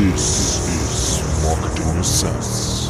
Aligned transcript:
This 0.00 0.58
is 0.66 1.22
Marketing 1.44 2.00
Essence. 2.00 2.88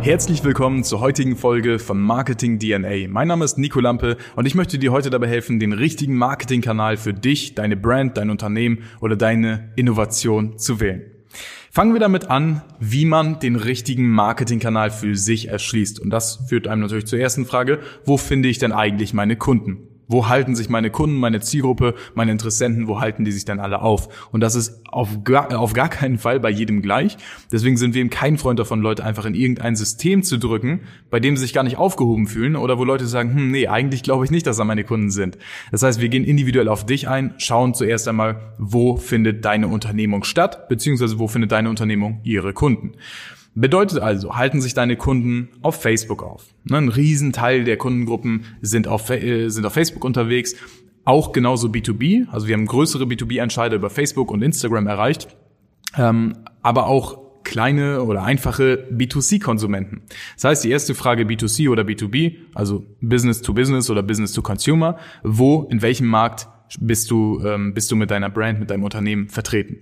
Herzlich 0.00 0.42
willkommen 0.42 0.84
zur 0.84 1.00
heutigen 1.00 1.36
Folge 1.36 1.78
von 1.78 2.00
Marketing 2.00 2.58
DNA. 2.58 3.08
Mein 3.08 3.28
Name 3.28 3.44
ist 3.44 3.58
Nico 3.58 3.78
Lampe 3.78 4.16
und 4.36 4.46
ich 4.46 4.54
möchte 4.54 4.78
dir 4.78 4.90
heute 4.90 5.10
dabei 5.10 5.28
helfen, 5.28 5.60
den 5.60 5.74
richtigen 5.74 6.16
Marketingkanal 6.16 6.96
für 6.96 7.12
dich, 7.12 7.54
deine 7.54 7.76
Brand, 7.76 8.16
dein 8.16 8.30
Unternehmen 8.30 8.84
oder 9.02 9.16
deine 9.16 9.70
Innovation 9.76 10.56
zu 10.56 10.80
wählen. 10.80 11.02
Fangen 11.70 11.92
wir 11.92 12.00
damit 12.00 12.30
an, 12.30 12.62
wie 12.80 13.04
man 13.04 13.38
den 13.38 13.56
richtigen 13.56 14.08
Marketingkanal 14.08 14.90
für 14.90 15.14
sich 15.14 15.48
erschließt. 15.48 16.00
Und 16.00 16.08
das 16.08 16.46
führt 16.48 16.66
einem 16.66 16.80
natürlich 16.80 17.06
zur 17.06 17.18
ersten 17.18 17.44
Frage, 17.44 17.80
wo 18.06 18.16
finde 18.16 18.48
ich 18.48 18.60
denn 18.60 18.72
eigentlich 18.72 19.12
meine 19.12 19.36
Kunden? 19.36 19.97
Wo 20.08 20.28
halten 20.28 20.56
sich 20.56 20.68
meine 20.68 20.90
Kunden, 20.90 21.16
meine 21.16 21.40
Zielgruppe, 21.40 21.94
meine 22.14 22.32
Interessenten, 22.32 22.88
wo 22.88 23.00
halten 23.00 23.24
die 23.24 23.32
sich 23.32 23.44
denn 23.44 23.60
alle 23.60 23.82
auf? 23.82 24.28
Und 24.32 24.40
das 24.40 24.54
ist 24.54 24.80
auf 24.88 25.22
gar, 25.22 25.56
auf 25.58 25.74
gar 25.74 25.88
keinen 25.90 26.18
Fall 26.18 26.40
bei 26.40 26.50
jedem 26.50 26.82
gleich. 26.82 27.16
Deswegen 27.52 27.76
sind 27.76 27.94
wir 27.94 28.00
eben 28.00 28.10
kein 28.10 28.38
Freund 28.38 28.58
davon, 28.58 28.80
Leute 28.80 29.04
einfach 29.04 29.26
in 29.26 29.34
irgendein 29.34 29.76
System 29.76 30.22
zu 30.22 30.38
drücken, 30.38 30.80
bei 31.10 31.20
dem 31.20 31.36
sie 31.36 31.42
sich 31.42 31.52
gar 31.52 31.62
nicht 31.62 31.76
aufgehoben 31.76 32.26
fühlen 32.26 32.56
oder 32.56 32.78
wo 32.78 32.84
Leute 32.84 33.06
sagen, 33.06 33.34
hm, 33.34 33.50
nee, 33.50 33.68
eigentlich 33.68 34.02
glaube 34.02 34.24
ich 34.24 34.30
nicht, 34.30 34.46
dass 34.46 34.56
da 34.56 34.64
meine 34.64 34.84
Kunden 34.84 35.10
sind. 35.10 35.38
Das 35.70 35.82
heißt, 35.82 36.00
wir 36.00 36.08
gehen 36.08 36.24
individuell 36.24 36.68
auf 36.68 36.86
dich 36.86 37.08
ein, 37.08 37.34
schauen 37.36 37.74
zuerst 37.74 38.08
einmal, 38.08 38.54
wo 38.58 38.96
findet 38.96 39.44
deine 39.44 39.68
Unternehmung 39.68 40.24
statt, 40.24 40.68
beziehungsweise 40.68 41.18
wo 41.18 41.28
findet 41.28 41.52
deine 41.52 41.68
Unternehmung 41.68 42.20
ihre 42.24 42.52
Kunden. 42.54 42.92
Bedeutet 43.60 43.98
also, 43.98 44.36
halten 44.36 44.60
sich 44.60 44.74
deine 44.74 44.96
Kunden 44.96 45.48
auf 45.62 45.82
Facebook 45.82 46.22
auf. 46.22 46.44
Ne, 46.62 46.76
ein 46.76 46.88
Riesenteil 46.88 47.64
der 47.64 47.76
Kundengruppen 47.76 48.44
sind 48.60 48.86
auf, 48.86 49.10
äh, 49.10 49.48
sind 49.48 49.66
auf 49.66 49.72
Facebook 49.72 50.04
unterwegs. 50.04 50.54
Auch 51.04 51.32
genauso 51.32 51.66
B2B. 51.66 52.28
Also 52.30 52.46
wir 52.46 52.54
haben 52.54 52.66
größere 52.66 53.04
B2B-Entscheider 53.04 53.74
über 53.74 53.90
Facebook 53.90 54.30
und 54.30 54.42
Instagram 54.42 54.86
erreicht. 54.86 55.36
Ähm, 55.96 56.34
aber 56.62 56.86
auch 56.86 57.42
kleine 57.42 58.02
oder 58.04 58.22
einfache 58.22 58.86
B2C-Konsumenten. 58.92 60.02
Das 60.36 60.44
heißt, 60.44 60.64
die 60.64 60.70
erste 60.70 60.94
Frage 60.94 61.24
B2C 61.24 61.68
oder 61.68 61.82
B2B, 61.82 62.36
also 62.54 62.84
Business 63.00 63.42
to 63.42 63.54
Business 63.54 63.90
oder 63.90 64.04
Business 64.04 64.32
to 64.32 64.42
Consumer, 64.42 64.98
wo, 65.24 65.66
in 65.68 65.82
welchem 65.82 66.06
Markt 66.06 66.46
bist 66.78 67.10
du, 67.10 67.42
ähm, 67.44 67.74
bist 67.74 67.90
du 67.90 67.96
mit 67.96 68.12
deiner 68.12 68.30
Brand, 68.30 68.60
mit 68.60 68.70
deinem 68.70 68.84
Unternehmen 68.84 69.28
vertreten? 69.28 69.78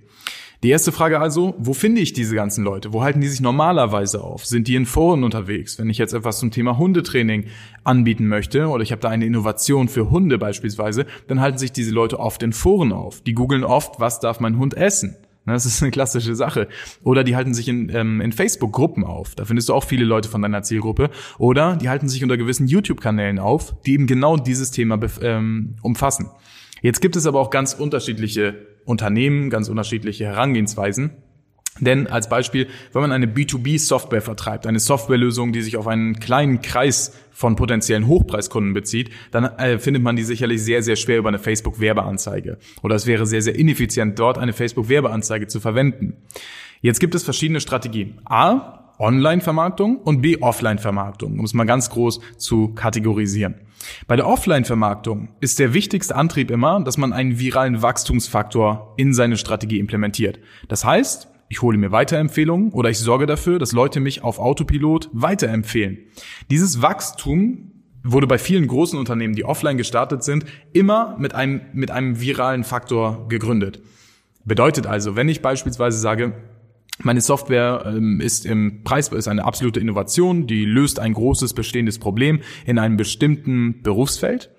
Die 0.63 0.69
erste 0.69 0.91
Frage 0.91 1.19
also, 1.19 1.53
wo 1.59 1.73
finde 1.73 2.01
ich 2.01 2.13
diese 2.13 2.33
ganzen 2.33 2.63
Leute? 2.63 2.91
Wo 2.91 3.03
halten 3.03 3.21
die 3.21 3.27
sich 3.27 3.41
normalerweise 3.41 4.23
auf? 4.23 4.43
Sind 4.43 4.67
die 4.67 4.73
in 4.73 4.87
Foren 4.87 5.23
unterwegs? 5.23 5.77
Wenn 5.77 5.87
ich 5.91 5.99
jetzt 5.99 6.13
etwas 6.13 6.39
zum 6.39 6.49
Thema 6.49 6.79
Hundetraining 6.79 7.45
anbieten 7.83 8.27
möchte 8.27 8.67
oder 8.67 8.81
ich 8.81 8.91
habe 8.91 9.01
da 9.01 9.09
eine 9.09 9.27
Innovation 9.27 9.87
für 9.87 10.09
Hunde 10.09 10.39
beispielsweise, 10.39 11.05
dann 11.27 11.41
halten 11.41 11.59
sich 11.59 11.73
diese 11.73 11.91
Leute 11.91 12.19
oft 12.19 12.41
in 12.41 12.53
Foren 12.53 12.91
auf. 12.91 13.21
Die 13.21 13.33
googeln 13.33 13.63
oft, 13.63 13.99
was 13.99 14.19
darf 14.19 14.39
mein 14.39 14.57
Hund 14.57 14.73
essen? 14.73 15.15
Das 15.45 15.65
ist 15.65 15.81
eine 15.81 15.91
klassische 15.91 16.35
Sache. 16.35 16.67
Oder 17.03 17.23
die 17.23 17.35
halten 17.35 17.53
sich 17.53 17.67
in, 17.67 17.89
ähm, 17.89 18.19
in 18.19 18.31
Facebook-Gruppen 18.31 19.03
auf. 19.03 19.35
Da 19.35 19.45
findest 19.45 19.69
du 19.69 19.75
auch 19.75 19.83
viele 19.83 20.05
Leute 20.05 20.27
von 20.27 20.41
deiner 20.41 20.63
Zielgruppe. 20.63 21.11
Oder 21.37 21.75
die 21.77 21.87
halten 21.87 22.09
sich 22.09 22.23
unter 22.23 22.35
gewissen 22.35 22.67
YouTube-Kanälen 22.67 23.37
auf, 23.37 23.75
die 23.85 23.93
eben 23.93 24.07
genau 24.07 24.37
dieses 24.37 24.71
Thema 24.71 24.99
ähm, 25.21 25.75
umfassen. 25.83 26.31
Jetzt 26.81 26.99
gibt 26.99 27.15
es 27.15 27.27
aber 27.27 27.39
auch 27.39 27.51
ganz 27.51 27.73
unterschiedliche 27.73 28.76
Unternehmen, 28.87 29.49
ganz 29.49 29.69
unterschiedliche 29.69 30.25
Herangehensweisen. 30.25 31.11
Denn 31.79 32.07
als 32.07 32.29
Beispiel, 32.29 32.67
wenn 32.93 33.01
man 33.01 33.11
eine 33.11 33.27
B2B-Software 33.27 34.21
vertreibt, 34.21 34.65
eine 34.65 34.79
Softwarelösung, 34.79 35.53
die 35.53 35.61
sich 35.61 35.77
auf 35.77 35.87
einen 35.87 36.19
kleinen 36.19 36.61
Kreis 36.61 37.13
von 37.31 37.55
potenziellen 37.55 38.07
Hochpreiskunden 38.07 38.73
bezieht, 38.73 39.11
dann 39.29 39.43
äh, 39.43 39.77
findet 39.77 40.01
man 40.01 40.15
die 40.15 40.23
sicherlich 40.23 40.63
sehr, 40.63 40.81
sehr 40.81 40.95
schwer 40.95 41.19
über 41.19 41.29
eine 41.29 41.37
Facebook-Werbeanzeige. 41.37 42.57
Oder 42.81 42.95
es 42.95 43.05
wäre 43.05 43.27
sehr, 43.27 43.43
sehr 43.43 43.55
ineffizient, 43.55 44.17
dort 44.17 44.39
eine 44.39 44.53
Facebook-Werbeanzeige 44.53 45.45
zu 45.45 45.59
verwenden. 45.59 46.15
Jetzt 46.81 46.99
gibt 46.99 47.13
es 47.13 47.23
verschiedene 47.23 47.59
Strategien. 47.59 48.19
A, 48.25 48.86
Online-Vermarktung 48.99 49.97
und 49.97 50.21
B, 50.21 50.37
Offline-Vermarktung, 50.41 51.39
um 51.39 51.45
es 51.45 51.53
mal 51.53 51.65
ganz 51.65 51.89
groß 51.89 52.19
zu 52.37 52.69
kategorisieren. 52.69 53.55
Bei 54.07 54.15
der 54.15 54.27
Offline-Vermarktung 54.27 55.29
ist 55.39 55.59
der 55.59 55.73
wichtigste 55.73 56.15
Antrieb 56.15 56.51
immer, 56.51 56.81
dass 56.81 56.97
man 56.97 57.13
einen 57.13 57.39
viralen 57.39 57.81
Wachstumsfaktor 57.81 58.93
in 58.97 59.13
seine 59.13 59.37
Strategie 59.37 59.79
implementiert. 59.79 60.39
Das 60.67 60.83
heißt, 60.83 61.27
ich 61.49 61.61
hole 61.61 61.77
mir 61.77 61.91
Weiterempfehlungen 61.91 62.71
oder 62.71 62.89
ich 62.89 62.99
sorge 62.99 63.25
dafür, 63.25 63.59
dass 63.59 63.71
Leute 63.71 63.99
mich 63.99 64.23
auf 64.23 64.39
Autopilot 64.39 65.09
weiterempfehlen. 65.13 65.99
Dieses 66.49 66.81
Wachstum 66.81 67.71
wurde 68.03 68.27
bei 68.27 68.37
vielen 68.37 68.67
großen 68.67 68.97
Unternehmen, 68.97 69.35
die 69.35 69.45
offline 69.45 69.77
gestartet 69.77 70.23
sind, 70.23 70.45
immer 70.73 71.15
mit 71.19 71.35
einem, 71.35 71.61
mit 71.73 71.91
einem 71.91 72.19
viralen 72.19 72.63
Faktor 72.63 73.27
gegründet. 73.29 73.81
Bedeutet 74.43 74.87
also, 74.87 75.15
wenn 75.15 75.29
ich 75.29 75.41
beispielsweise 75.41 75.97
sage, 75.97 76.33
meine 76.99 77.21
Software 77.21 77.83
ähm, 77.85 78.19
ist 78.21 78.45
im 78.45 78.83
Preis 78.83 79.09
ist 79.09 79.27
eine 79.27 79.45
absolute 79.45 79.79
Innovation, 79.79 80.47
die 80.47 80.65
löst 80.65 80.99
ein 80.99 81.13
großes 81.13 81.53
bestehendes 81.53 81.99
Problem 81.99 82.41
in 82.65 82.79
einem 82.79 82.97
bestimmten 82.97 83.81
Berufsfeld. 83.83 84.49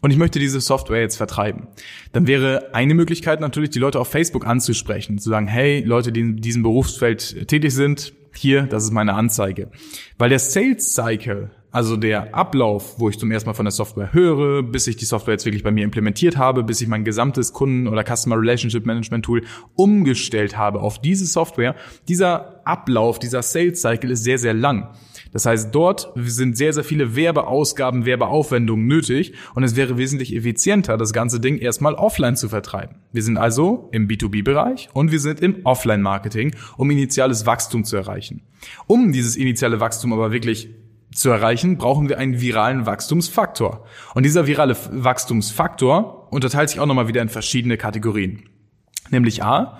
Und 0.00 0.10
ich 0.10 0.16
möchte 0.16 0.38
diese 0.38 0.60
Software 0.60 1.00
jetzt 1.00 1.16
vertreiben. 1.16 1.68
Dann 2.12 2.26
wäre 2.26 2.74
eine 2.74 2.94
Möglichkeit 2.94 3.40
natürlich, 3.40 3.70
die 3.70 3.78
Leute 3.78 4.00
auf 4.00 4.08
Facebook 4.08 4.46
anzusprechen, 4.46 5.18
zu 5.18 5.28
sagen, 5.28 5.46
hey, 5.46 5.82
Leute, 5.84 6.12
die 6.12 6.20
in 6.20 6.36
diesem 6.38 6.62
Berufsfeld 6.62 7.46
tätig 7.46 7.72
sind, 7.72 8.14
hier, 8.34 8.62
das 8.62 8.84
ist 8.84 8.92
meine 8.92 9.12
Anzeige. 9.14 9.70
Weil 10.16 10.30
der 10.30 10.38
Sales 10.38 10.94
Cycle 10.94 11.50
also 11.72 11.96
der 11.96 12.34
Ablauf, 12.34 12.98
wo 12.98 13.08
ich 13.08 13.18
zum 13.18 13.30
ersten 13.30 13.48
Mal 13.48 13.54
von 13.54 13.64
der 13.64 13.72
Software 13.72 14.12
höre, 14.12 14.62
bis 14.62 14.86
ich 14.86 14.96
die 14.96 15.06
Software 15.06 15.32
jetzt 15.32 15.46
wirklich 15.46 15.62
bei 15.62 15.70
mir 15.70 15.84
implementiert 15.84 16.36
habe, 16.36 16.62
bis 16.62 16.82
ich 16.82 16.86
mein 16.86 17.02
gesamtes 17.02 17.54
Kunden- 17.54 17.88
oder 17.88 18.04
Customer 18.04 18.38
Relationship 18.38 18.84
Management 18.84 19.24
Tool 19.24 19.42
umgestellt 19.74 20.56
habe 20.56 20.80
auf 20.80 21.00
diese 21.00 21.24
Software, 21.24 21.74
dieser 22.08 22.60
Ablauf, 22.66 23.18
dieser 23.18 23.42
Sales 23.42 23.80
Cycle 23.80 24.10
ist 24.10 24.22
sehr, 24.22 24.38
sehr 24.38 24.54
lang. 24.54 24.90
Das 25.32 25.46
heißt, 25.46 25.74
dort 25.74 26.12
sind 26.14 26.58
sehr, 26.58 26.74
sehr 26.74 26.84
viele 26.84 27.16
Werbeausgaben, 27.16 28.04
Werbeaufwendungen 28.04 28.86
nötig 28.86 29.32
und 29.54 29.64
es 29.64 29.74
wäre 29.74 29.96
wesentlich 29.96 30.36
effizienter, 30.36 30.98
das 30.98 31.14
ganze 31.14 31.40
Ding 31.40 31.56
erstmal 31.56 31.94
offline 31.94 32.36
zu 32.36 32.50
vertreiben. 32.50 32.96
Wir 33.12 33.22
sind 33.22 33.38
also 33.38 33.88
im 33.92 34.08
B2B-Bereich 34.08 34.90
und 34.92 35.10
wir 35.10 35.20
sind 35.20 35.40
im 35.40 35.64
Offline-Marketing, 35.64 36.54
um 36.76 36.90
initiales 36.90 37.46
Wachstum 37.46 37.84
zu 37.84 37.96
erreichen. 37.96 38.42
Um 38.86 39.12
dieses 39.12 39.36
initiale 39.36 39.80
Wachstum 39.80 40.12
aber 40.12 40.32
wirklich 40.32 40.68
zu 41.12 41.30
erreichen, 41.30 41.78
brauchen 41.78 42.08
wir 42.08 42.18
einen 42.18 42.40
viralen 42.40 42.86
Wachstumsfaktor. 42.86 43.84
Und 44.14 44.24
dieser 44.24 44.46
virale 44.46 44.76
Wachstumsfaktor 44.90 46.32
unterteilt 46.32 46.70
sich 46.70 46.80
auch 46.80 46.86
nochmal 46.86 47.08
wieder 47.08 47.22
in 47.22 47.28
verschiedene 47.28 47.76
Kategorien. 47.76 48.48
Nämlich 49.10 49.42
A, 49.42 49.78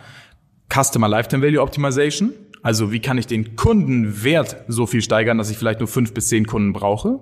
Customer 0.72 1.08
Lifetime 1.08 1.42
Value 1.42 1.60
Optimization. 1.60 2.32
Also 2.62 2.92
wie 2.92 3.00
kann 3.00 3.18
ich 3.18 3.26
den 3.26 3.56
Kundenwert 3.56 4.64
so 4.68 4.86
viel 4.86 5.02
steigern, 5.02 5.38
dass 5.38 5.50
ich 5.50 5.58
vielleicht 5.58 5.80
nur 5.80 5.88
fünf 5.88 6.14
bis 6.14 6.28
zehn 6.28 6.46
Kunden 6.46 6.72
brauche? 6.72 7.20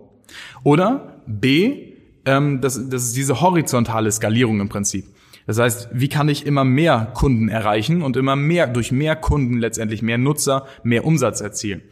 Oder 0.62 1.22
B, 1.26 1.94
ähm, 2.24 2.60
das, 2.60 2.88
das 2.88 3.04
ist 3.04 3.16
diese 3.16 3.40
horizontale 3.40 4.12
Skalierung 4.12 4.60
im 4.60 4.68
Prinzip. 4.68 5.06
Das 5.46 5.58
heißt, 5.58 5.88
wie 5.92 6.08
kann 6.08 6.28
ich 6.28 6.46
immer 6.46 6.64
mehr 6.64 7.10
Kunden 7.14 7.48
erreichen 7.48 8.02
und 8.02 8.16
immer 8.16 8.36
mehr, 8.36 8.66
durch 8.66 8.92
mehr 8.92 9.16
Kunden 9.16 9.58
letztendlich 9.58 10.02
mehr 10.02 10.18
Nutzer, 10.18 10.66
mehr 10.82 11.04
Umsatz 11.04 11.40
erzielen? 11.40 11.82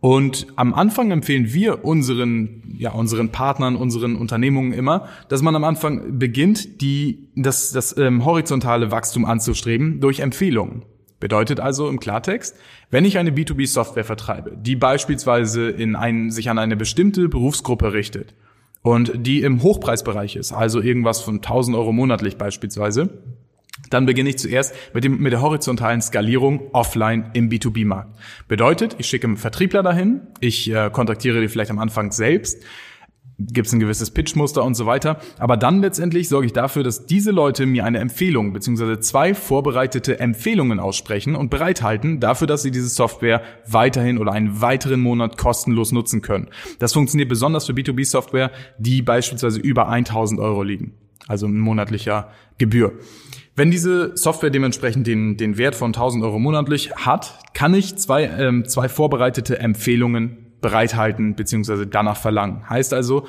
Und 0.00 0.46
am 0.54 0.74
Anfang 0.74 1.10
empfehlen 1.10 1.52
wir 1.52 1.84
unseren, 1.84 2.76
ja, 2.78 2.92
unseren 2.92 3.30
Partnern, 3.30 3.74
unseren 3.74 4.14
Unternehmungen 4.14 4.72
immer, 4.72 5.08
dass 5.28 5.42
man 5.42 5.56
am 5.56 5.64
Anfang 5.64 6.18
beginnt, 6.18 6.80
die, 6.80 7.28
das, 7.34 7.72
das 7.72 7.96
ähm, 7.96 8.24
horizontale 8.24 8.92
Wachstum 8.92 9.24
anzustreben 9.24 10.00
durch 10.00 10.20
Empfehlungen. 10.20 10.82
Bedeutet 11.18 11.58
also 11.58 11.88
im 11.88 11.98
Klartext, 11.98 12.56
wenn 12.90 13.04
ich 13.04 13.18
eine 13.18 13.32
B2B-Software 13.32 14.04
vertreibe, 14.04 14.56
die 14.56 14.76
beispielsweise 14.76 15.68
in 15.68 15.96
ein, 15.96 16.30
sich 16.30 16.48
an 16.48 16.58
eine 16.58 16.76
bestimmte 16.76 17.28
Berufsgruppe 17.28 17.92
richtet 17.92 18.34
und 18.82 19.26
die 19.26 19.42
im 19.42 19.64
Hochpreisbereich 19.64 20.36
ist, 20.36 20.52
also 20.52 20.80
irgendwas 20.80 21.20
von 21.20 21.36
1000 21.36 21.76
Euro 21.76 21.90
monatlich 21.90 22.36
beispielsweise, 22.36 23.18
dann 23.90 24.06
beginne 24.06 24.30
ich 24.30 24.38
zuerst 24.38 24.74
mit, 24.94 25.04
dem, 25.04 25.18
mit 25.18 25.32
der 25.32 25.42
horizontalen 25.42 26.00
Skalierung 26.00 26.70
offline 26.72 27.30
im 27.32 27.48
B2B-Markt. 27.48 28.16
Bedeutet, 28.48 28.96
ich 28.98 29.06
schicke 29.06 29.26
einen 29.26 29.36
Vertriebler 29.36 29.82
dahin, 29.82 30.20
ich 30.40 30.70
äh, 30.70 30.90
kontaktiere 30.90 31.40
die 31.40 31.48
vielleicht 31.48 31.70
am 31.70 31.78
Anfang 31.78 32.12
selbst, 32.12 32.62
gibt 33.38 33.68
es 33.68 33.72
ein 33.72 33.78
gewisses 33.78 34.10
Pitchmuster 34.10 34.64
und 34.64 34.74
so 34.74 34.86
weiter. 34.86 35.20
Aber 35.38 35.56
dann 35.56 35.80
letztendlich 35.80 36.28
sorge 36.28 36.46
ich 36.46 36.52
dafür, 36.52 36.82
dass 36.82 37.06
diese 37.06 37.30
Leute 37.30 37.66
mir 37.66 37.84
eine 37.84 37.98
Empfehlung 37.98 38.52
beziehungsweise 38.52 38.98
zwei 39.00 39.34
vorbereitete 39.34 40.18
Empfehlungen 40.18 40.80
aussprechen 40.80 41.36
und 41.36 41.50
bereithalten 41.50 42.20
dafür, 42.20 42.46
dass 42.46 42.62
sie 42.62 42.70
diese 42.70 42.88
Software 42.88 43.42
weiterhin 43.66 44.18
oder 44.18 44.32
einen 44.32 44.60
weiteren 44.60 45.00
Monat 45.00 45.38
kostenlos 45.38 45.92
nutzen 45.92 46.20
können. 46.20 46.48
Das 46.80 46.92
funktioniert 46.92 47.28
besonders 47.28 47.66
für 47.66 47.72
B2B-Software, 47.72 48.50
die 48.78 49.02
beispielsweise 49.02 49.60
über 49.60 49.88
1000 49.88 50.40
Euro 50.40 50.62
liegen. 50.64 50.94
Also 51.28 51.46
monatlicher 51.46 52.30
Gebühr. 52.58 52.94
Wenn 53.54 53.70
diese 53.70 54.16
Software 54.16 54.50
dementsprechend 54.50 55.06
den, 55.06 55.36
den 55.36 55.58
Wert 55.58 55.74
von 55.74 55.88
1000 55.88 56.24
Euro 56.24 56.38
monatlich 56.38 56.94
hat, 56.96 57.38
kann 57.54 57.74
ich 57.74 57.96
zwei, 57.96 58.24
ähm, 58.24 58.66
zwei 58.66 58.88
vorbereitete 58.88 59.58
Empfehlungen 59.58 60.46
bereithalten 60.60 61.34
bzw. 61.34 61.86
danach 61.86 62.16
verlangen. 62.16 62.68
Heißt 62.68 62.94
also, 62.94 63.26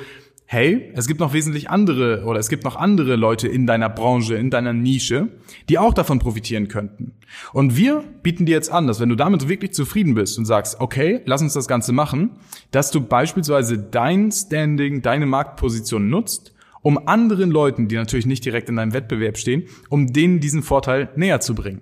hey, 0.51 0.91
es 0.95 1.07
gibt 1.07 1.19
noch 1.19 1.33
wesentlich 1.33 1.69
andere 1.69 2.23
oder 2.25 2.39
es 2.39 2.49
gibt 2.49 2.63
noch 2.63 2.75
andere 2.75 3.15
Leute 3.15 3.47
in 3.47 3.67
deiner 3.67 3.87
Branche, 3.87 4.33
in 4.33 4.49
deiner 4.49 4.73
Nische, 4.73 5.27
die 5.69 5.77
auch 5.77 5.93
davon 5.93 6.17
profitieren 6.17 6.67
könnten. 6.67 7.13
Und 7.53 7.77
wir 7.77 8.03
bieten 8.23 8.47
dir 8.47 8.53
jetzt 8.53 8.71
an, 8.71 8.87
dass 8.87 8.99
wenn 8.99 9.09
du 9.09 9.15
damit 9.15 9.47
wirklich 9.47 9.73
zufrieden 9.73 10.15
bist 10.15 10.39
und 10.39 10.45
sagst, 10.45 10.79
okay, 10.79 11.21
lass 11.25 11.43
uns 11.43 11.53
das 11.53 11.67
Ganze 11.67 11.91
machen, 11.91 12.31
dass 12.71 12.89
du 12.89 13.01
beispielsweise 13.01 13.77
dein 13.77 14.31
Standing, 14.31 15.03
deine 15.03 15.27
Marktposition 15.27 16.09
nutzt, 16.09 16.53
um 16.81 17.07
anderen 17.07 17.51
Leuten, 17.51 17.87
die 17.87 17.95
natürlich 17.95 18.25
nicht 18.25 18.45
direkt 18.45 18.69
in 18.69 18.75
deinem 18.75 18.93
Wettbewerb 18.93 19.37
stehen, 19.37 19.63
um 19.89 20.13
denen 20.13 20.39
diesen 20.39 20.63
Vorteil 20.63 21.09
näher 21.15 21.39
zu 21.39 21.55
bringen. 21.55 21.81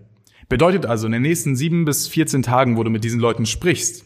Bedeutet 0.50 0.86
also, 0.86 1.08
in 1.08 1.12
den 1.12 1.24
nächsten 1.24 1.56
sieben 1.56 1.86
bis 1.86 2.08
14 2.08 2.42
Tagen, 2.42 2.78
wo 2.78 2.84
du 2.84 2.90
mit 2.90 3.04
diesen 3.04 3.20
Leuten 3.20 3.46
sprichst, 3.46 4.06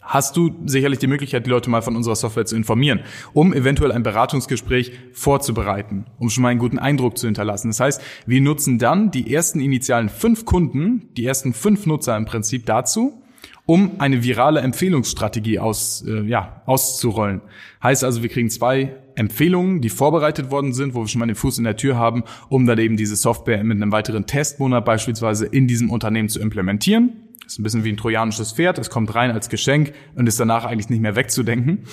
hast 0.00 0.36
du 0.36 0.54
sicherlich 0.66 0.98
die 0.98 1.06
Möglichkeit, 1.06 1.46
die 1.46 1.50
Leute 1.50 1.70
mal 1.70 1.82
von 1.82 1.96
unserer 1.96 2.16
Software 2.16 2.44
zu 2.44 2.56
informieren, 2.56 3.00
um 3.32 3.52
eventuell 3.54 3.92
ein 3.92 4.02
Beratungsgespräch 4.02 4.92
vorzubereiten, 5.12 6.06
um 6.18 6.28
schon 6.28 6.42
mal 6.42 6.50
einen 6.50 6.58
guten 6.58 6.78
Eindruck 6.78 7.18
zu 7.18 7.26
hinterlassen. 7.26 7.68
Das 7.68 7.80
heißt, 7.80 8.02
wir 8.26 8.40
nutzen 8.40 8.78
dann 8.78 9.10
die 9.10 9.32
ersten 9.32 9.60
initialen 9.60 10.08
fünf 10.08 10.44
Kunden, 10.44 11.08
die 11.16 11.24
ersten 11.24 11.54
fünf 11.54 11.86
Nutzer 11.86 12.16
im 12.16 12.24
Prinzip 12.24 12.66
dazu, 12.66 13.22
um 13.64 14.00
eine 14.00 14.24
virale 14.24 14.60
Empfehlungsstrategie 14.60 15.58
aus, 15.58 16.04
äh, 16.06 16.22
ja, 16.22 16.62
auszurollen. 16.66 17.40
Heißt 17.82 18.04
also, 18.04 18.22
wir 18.22 18.28
kriegen 18.28 18.50
zwei 18.50 18.96
Empfehlungen, 19.14 19.80
die 19.80 19.88
vorbereitet 19.88 20.50
worden 20.50 20.72
sind, 20.72 20.94
wo 20.94 21.00
wir 21.00 21.08
schon 21.08 21.20
mal 21.20 21.26
den 21.26 21.34
Fuß 21.34 21.58
in 21.58 21.64
der 21.64 21.76
Tür 21.76 21.96
haben, 21.96 22.24
um 22.48 22.66
dann 22.66 22.78
eben 22.78 22.96
diese 22.96 23.16
Software 23.16 23.62
mit 23.64 23.76
einem 23.76 23.92
weiteren 23.92 24.26
Testmonat 24.26 24.84
beispielsweise 24.84 25.46
in 25.46 25.66
diesem 25.66 25.90
Unternehmen 25.90 26.28
zu 26.28 26.40
implementieren. 26.40 27.28
Ist 27.46 27.58
ein 27.58 27.62
bisschen 27.62 27.84
wie 27.84 27.90
ein 27.90 27.96
trojanisches 27.96 28.52
Pferd. 28.52 28.78
Es 28.78 28.90
kommt 28.90 29.14
rein 29.14 29.30
als 29.30 29.48
Geschenk 29.48 29.92
und 30.14 30.26
ist 30.26 30.40
danach 30.40 30.64
eigentlich 30.64 30.88
nicht 30.88 31.02
mehr 31.02 31.16
wegzudenken. 31.16 31.84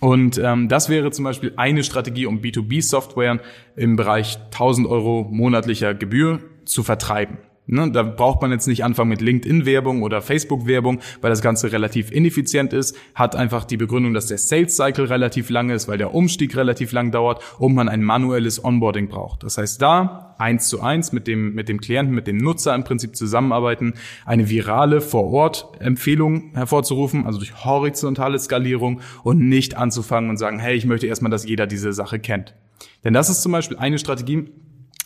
Und 0.00 0.38
ähm, 0.38 0.68
das 0.68 0.88
wäre 0.88 1.10
zum 1.12 1.24
Beispiel 1.24 1.52
eine 1.56 1.84
Strategie, 1.84 2.26
um 2.26 2.40
B2B-Software 2.40 3.40
im 3.76 3.96
Bereich 3.96 4.38
1000 4.46 4.88
Euro 4.88 5.28
monatlicher 5.30 5.94
Gebühr 5.94 6.40
zu 6.64 6.82
vertreiben. 6.82 7.38
Ne, 7.66 7.90
da 7.90 8.02
braucht 8.02 8.42
man 8.42 8.50
jetzt 8.50 8.66
nicht 8.66 8.84
anfangen 8.84 9.08
mit 9.08 9.22
LinkedIn-Werbung 9.22 10.02
oder 10.02 10.20
Facebook-Werbung, 10.20 11.00
weil 11.22 11.30
das 11.30 11.40
Ganze 11.40 11.72
relativ 11.72 12.10
ineffizient 12.10 12.74
ist, 12.74 12.94
hat 13.14 13.36
einfach 13.36 13.64
die 13.64 13.78
Begründung, 13.78 14.12
dass 14.12 14.26
der 14.26 14.36
Sales-Cycle 14.36 15.06
relativ 15.06 15.48
lang 15.48 15.70
ist, 15.70 15.88
weil 15.88 15.96
der 15.96 16.14
Umstieg 16.14 16.56
relativ 16.56 16.92
lang 16.92 17.10
dauert 17.10 17.42
und 17.58 17.74
man 17.74 17.88
ein 17.88 18.02
manuelles 18.02 18.62
Onboarding 18.62 19.08
braucht. 19.08 19.44
Das 19.44 19.56
heißt, 19.56 19.80
da 19.80 20.34
eins 20.38 20.68
zu 20.68 20.82
eins 20.82 21.12
mit 21.12 21.26
dem, 21.26 21.54
mit 21.54 21.70
dem 21.70 21.80
Klienten, 21.80 22.14
mit 22.14 22.26
dem 22.26 22.36
Nutzer 22.36 22.74
im 22.74 22.84
Prinzip 22.84 23.16
zusammenarbeiten, 23.16 23.94
eine 24.26 24.50
virale 24.50 25.00
Vor-Ort-Empfehlung 25.00 26.50
hervorzurufen, 26.52 27.24
also 27.24 27.38
durch 27.38 27.64
horizontale 27.64 28.38
Skalierung 28.38 29.00
und 29.22 29.38
nicht 29.48 29.74
anzufangen 29.78 30.28
und 30.28 30.36
sagen, 30.36 30.58
hey, 30.58 30.76
ich 30.76 30.84
möchte 30.84 31.06
erstmal, 31.06 31.30
dass 31.30 31.48
jeder 31.48 31.66
diese 31.66 31.94
Sache 31.94 32.18
kennt. 32.18 32.54
Denn 33.04 33.14
das 33.14 33.30
ist 33.30 33.42
zum 33.42 33.52
Beispiel 33.52 33.78
eine 33.78 33.98
Strategie, 33.98 34.50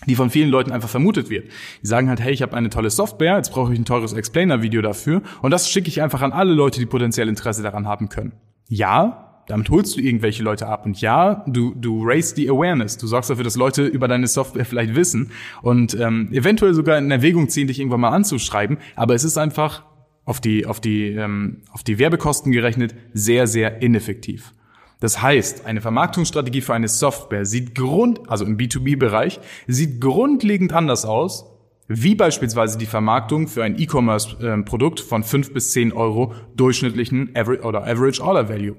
die 0.06 0.14
von 0.14 0.30
vielen 0.30 0.50
Leuten 0.50 0.70
einfach 0.70 0.88
vermutet 0.88 1.30
wird. 1.30 1.48
Die 1.82 1.86
sagen 1.86 2.08
halt, 2.08 2.20
hey, 2.20 2.32
ich 2.32 2.42
habe 2.42 2.56
eine 2.56 2.70
tolle 2.70 2.90
Software, 2.90 3.36
jetzt 3.36 3.52
brauche 3.52 3.72
ich 3.72 3.78
ein 3.78 3.84
teures 3.84 4.12
Explainer-Video 4.12 4.82
dafür 4.82 5.22
und 5.42 5.50
das 5.50 5.68
schicke 5.68 5.88
ich 5.88 6.02
einfach 6.02 6.22
an 6.22 6.32
alle 6.32 6.52
Leute, 6.52 6.80
die 6.80 6.86
potenziell 6.86 7.28
Interesse 7.28 7.62
daran 7.62 7.86
haben 7.86 8.08
können. 8.08 8.32
Ja, 8.68 9.42
damit 9.48 9.70
holst 9.70 9.96
du 9.96 10.00
irgendwelche 10.00 10.42
Leute 10.42 10.66
ab 10.66 10.84
und 10.84 11.00
ja, 11.00 11.42
du, 11.46 11.74
du 11.74 12.04
raise 12.04 12.34
the 12.36 12.48
awareness, 12.48 12.98
du 12.98 13.06
sorgst 13.06 13.30
dafür, 13.30 13.44
dass 13.44 13.56
Leute 13.56 13.86
über 13.86 14.06
deine 14.06 14.26
Software 14.26 14.66
vielleicht 14.66 14.94
wissen 14.94 15.30
und 15.62 15.98
ähm, 15.98 16.28
eventuell 16.32 16.74
sogar 16.74 16.98
in 16.98 17.10
Erwägung 17.10 17.48
ziehen, 17.48 17.66
dich 17.66 17.80
irgendwann 17.80 18.00
mal 18.00 18.10
anzuschreiben, 18.10 18.76
aber 18.94 19.14
es 19.14 19.24
ist 19.24 19.38
einfach 19.38 19.84
auf 20.26 20.40
die, 20.40 20.66
auf 20.66 20.80
die, 20.80 21.06
ähm, 21.08 21.62
auf 21.72 21.82
die 21.82 21.98
Werbekosten 21.98 22.52
gerechnet 22.52 22.94
sehr, 23.14 23.46
sehr 23.46 23.80
ineffektiv. 23.80 24.52
Das 25.00 25.22
heißt, 25.22 25.64
eine 25.64 25.80
Vermarktungsstrategie 25.80 26.60
für 26.60 26.74
eine 26.74 26.88
Software 26.88 27.46
sieht 27.46 27.74
grund, 27.74 28.28
also 28.28 28.44
im 28.44 28.56
B2B-Bereich, 28.56 29.40
sieht 29.66 30.00
grundlegend 30.00 30.72
anders 30.72 31.04
aus 31.04 31.57
wie 31.88 32.14
beispielsweise 32.14 32.76
die 32.76 32.86
Vermarktung 32.86 33.48
für 33.48 33.64
ein 33.64 33.78
E-Commerce-Produkt 33.78 35.00
von 35.00 35.24
fünf 35.24 35.54
bis 35.54 35.72
zehn 35.72 35.92
Euro 35.92 36.34
durchschnittlichen 36.54 37.30
Average 37.34 37.62
oder 37.62 37.86
Average 37.86 38.22
Order 38.22 38.50
Value. 38.50 38.76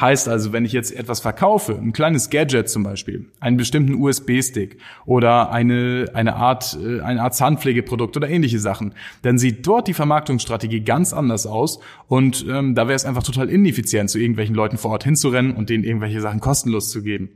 Heißt 0.00 0.28
also, 0.28 0.52
wenn 0.52 0.64
ich 0.64 0.72
jetzt 0.72 0.94
etwas 0.94 1.18
verkaufe, 1.18 1.76
ein 1.76 1.92
kleines 1.92 2.30
Gadget 2.30 2.68
zum 2.68 2.84
Beispiel, 2.84 3.26
einen 3.40 3.56
bestimmten 3.56 3.94
USB-Stick 3.94 4.78
oder 5.04 5.50
eine, 5.50 6.06
eine 6.14 6.36
Art, 6.36 6.78
äh, 6.80 7.00
eine 7.00 7.22
Art 7.22 7.34
Zahnpflegeprodukt 7.34 8.16
oder 8.16 8.30
ähnliche 8.30 8.60
Sachen, 8.60 8.94
dann 9.22 9.38
sieht 9.38 9.66
dort 9.66 9.88
die 9.88 9.94
Vermarktungsstrategie 9.94 10.82
ganz 10.82 11.12
anders 11.12 11.46
aus 11.46 11.80
und 12.06 12.46
ähm, 12.48 12.76
da 12.76 12.86
wäre 12.86 12.94
es 12.94 13.04
einfach 13.04 13.24
total 13.24 13.50
ineffizient, 13.50 14.08
zu 14.08 14.20
irgendwelchen 14.20 14.54
Leuten 14.54 14.78
vor 14.78 14.92
Ort 14.92 15.02
hinzurennen 15.02 15.54
und 15.56 15.68
denen 15.68 15.82
irgendwelche 15.82 16.20
Sachen 16.20 16.38
kostenlos 16.38 16.90
zu 16.90 17.02
geben. 17.02 17.30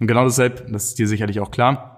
Und 0.00 0.08
genau 0.08 0.24
deshalb, 0.24 0.66
das 0.72 0.86
ist 0.86 0.98
dir 0.98 1.06
sicherlich 1.06 1.38
auch 1.38 1.52
klar, 1.52 1.91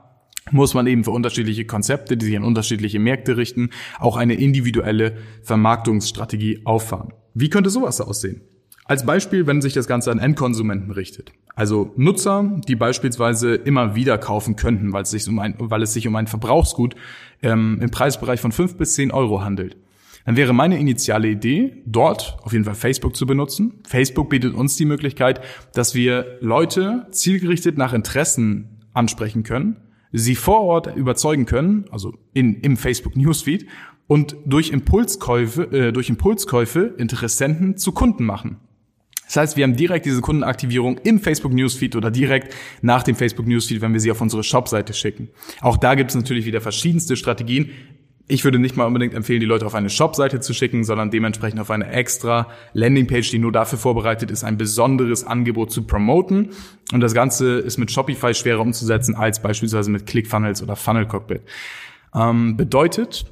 muss 0.50 0.74
man 0.74 0.86
eben 0.86 1.04
für 1.04 1.10
unterschiedliche 1.10 1.64
Konzepte, 1.64 2.16
die 2.16 2.26
sich 2.26 2.36
an 2.36 2.44
unterschiedliche 2.44 2.98
Märkte 2.98 3.36
richten, 3.36 3.70
auch 3.98 4.16
eine 4.16 4.34
individuelle 4.34 5.16
Vermarktungsstrategie 5.42 6.60
auffahren. 6.64 7.12
Wie 7.34 7.50
könnte 7.50 7.70
sowas 7.70 8.00
aussehen? 8.00 8.42
Als 8.86 9.06
Beispiel, 9.06 9.46
wenn 9.46 9.62
sich 9.62 9.72
das 9.72 9.86
Ganze 9.86 10.10
an 10.12 10.18
Endkonsumenten 10.18 10.90
richtet. 10.90 11.32
Also 11.54 11.92
Nutzer, 11.96 12.60
die 12.68 12.76
beispielsweise 12.76 13.54
immer 13.54 13.94
wieder 13.94 14.18
kaufen 14.18 14.56
könnten, 14.56 14.92
weil 14.92 15.02
es 15.02 15.10
sich 15.10 15.26
um 15.26 15.38
ein, 15.38 15.54
weil 15.58 15.82
es 15.82 15.94
sich 15.94 16.06
um 16.06 16.14
ein 16.16 16.26
Verbrauchsgut 16.26 16.94
ähm, 17.42 17.78
im 17.80 17.90
Preisbereich 17.90 18.40
von 18.40 18.52
fünf 18.52 18.76
bis 18.76 18.92
zehn 18.92 19.10
Euro 19.10 19.42
handelt. 19.42 19.78
Dann 20.26 20.36
wäre 20.36 20.52
meine 20.52 20.78
initiale 20.78 21.28
Idee, 21.28 21.82
dort 21.86 22.36
auf 22.42 22.52
jeden 22.52 22.64
Fall 22.64 22.74
Facebook 22.74 23.16
zu 23.16 23.26
benutzen. 23.26 23.80
Facebook 23.86 24.28
bietet 24.28 24.54
uns 24.54 24.76
die 24.76 24.86
Möglichkeit, 24.86 25.40
dass 25.72 25.94
wir 25.94 26.38
Leute 26.40 27.06
zielgerichtet 27.10 27.78
nach 27.78 27.94
Interessen 27.94 28.80
ansprechen 28.92 29.44
können 29.44 29.76
sie 30.16 30.36
vor 30.36 30.60
Ort 30.60 30.96
überzeugen 30.96 31.44
können, 31.44 31.86
also 31.90 32.14
in, 32.32 32.60
im 32.60 32.76
Facebook 32.76 33.16
Newsfeed, 33.16 33.66
und 34.06 34.36
durch 34.46 34.70
Impulskäufe, 34.70 35.62
äh, 35.72 35.92
durch 35.92 36.08
Impulskäufe 36.08 36.94
Interessenten 36.98 37.76
zu 37.76 37.92
Kunden 37.92 38.24
machen. 38.24 38.58
Das 39.26 39.36
heißt, 39.36 39.56
wir 39.56 39.64
haben 39.64 39.74
direkt 39.74 40.06
diese 40.06 40.20
Kundenaktivierung 40.20 40.98
im 40.98 41.18
Facebook 41.18 41.52
Newsfeed 41.52 41.96
oder 41.96 42.10
direkt 42.10 42.54
nach 42.82 43.02
dem 43.02 43.16
Facebook 43.16 43.46
Newsfeed, 43.46 43.80
wenn 43.80 43.92
wir 43.92 44.00
sie 44.00 44.10
auf 44.10 44.20
unsere 44.20 44.44
Shopseite 44.44 44.92
schicken. 44.92 45.30
Auch 45.60 45.78
da 45.78 45.94
gibt 45.94 46.10
es 46.10 46.16
natürlich 46.16 46.44
wieder 46.44 46.60
verschiedenste 46.60 47.16
Strategien 47.16 47.70
ich 48.26 48.44
würde 48.44 48.58
nicht 48.58 48.76
mal 48.76 48.86
unbedingt 48.86 49.12
empfehlen, 49.12 49.40
die 49.40 49.46
Leute 49.46 49.66
auf 49.66 49.74
eine 49.74 49.90
Shop-Seite 49.90 50.40
zu 50.40 50.54
schicken, 50.54 50.84
sondern 50.84 51.10
dementsprechend 51.10 51.60
auf 51.60 51.70
eine 51.70 51.90
extra 51.90 52.48
Landingpage, 52.72 53.30
die 53.30 53.38
nur 53.38 53.52
dafür 53.52 53.78
vorbereitet 53.78 54.30
ist, 54.30 54.44
ein 54.44 54.56
besonderes 54.56 55.26
Angebot 55.26 55.70
zu 55.70 55.82
promoten. 55.82 56.50
Und 56.92 57.00
das 57.00 57.12
Ganze 57.12 57.58
ist 57.58 57.76
mit 57.76 57.90
Shopify 57.90 58.32
schwerer 58.32 58.60
umzusetzen 58.60 59.14
als 59.14 59.42
beispielsweise 59.42 59.90
mit 59.90 60.06
ClickFunnels 60.06 60.62
oder 60.62 60.74
Funnel 60.74 61.06
Cockpit. 61.06 61.42
Ähm, 62.14 62.56
bedeutet, 62.56 63.26